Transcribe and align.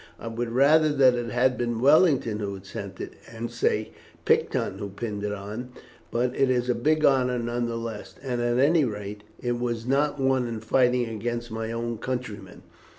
I 0.19 0.25
would 0.29 0.49
rather 0.49 0.89
that 0.91 1.13
it 1.13 1.29
had 1.29 1.59
been 1.59 1.79
Wellington 1.79 2.39
who 2.39 2.59
sent 2.63 2.99
it, 2.99 3.13
and 3.31 3.51
say 3.51 3.91
Picton 4.25 4.79
who 4.79 4.89
pinned 4.89 5.23
it 5.23 5.31
on; 5.31 5.69
but 6.09 6.35
it 6.35 6.49
is 6.49 6.69
a 6.71 6.73
big 6.73 7.05
honour 7.05 7.37
none 7.37 7.67
the 7.67 7.77
less, 7.77 8.15
and 8.23 8.41
at 8.41 8.57
any 8.57 8.83
rate 8.83 9.21
it 9.39 9.59
was 9.59 9.85
not 9.85 10.19
won 10.19 10.47
in 10.47 10.59
fighting 10.59 11.07
against 11.07 11.51
my 11.51 11.71
own 11.71 11.99
countrymen. 11.99 12.63